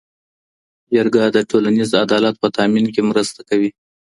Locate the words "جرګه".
0.93-1.23